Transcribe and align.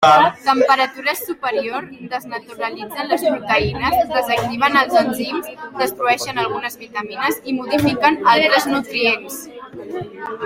Temperatures 0.45 1.19
superiors 1.29 1.85
desnaturalitzen 2.13 3.11
les 3.11 3.25
proteïnes, 3.27 3.99
desactiven 4.15 4.79
els 4.81 4.97
enzims, 5.03 5.51
destrueixen 5.83 6.41
algunes 6.45 6.79
vitamines 6.85 7.39
i 7.53 7.57
modifiquen 7.59 8.19
altres 8.33 8.67
nutrients. 8.73 9.39